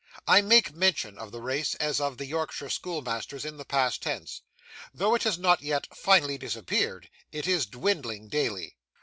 I 0.27 0.41
make 0.41 0.73
mention 0.73 1.19
of 1.19 1.31
the 1.31 1.41
race, 1.43 1.75
as 1.75 2.01
of 2.01 2.17
the 2.17 2.25
Yorkshire 2.25 2.71
schoolmasters, 2.71 3.45
in 3.45 3.57
the 3.57 3.65
past 3.65 4.01
tense. 4.01 4.41
Though 4.91 5.13
it 5.13 5.21
has 5.21 5.37
not 5.37 5.61
yet 5.61 5.85
finally 5.95 6.39
disappeared, 6.39 7.07
it 7.31 7.47
is 7.47 7.67
dwindling 7.67 8.27
daily. 8.27 8.77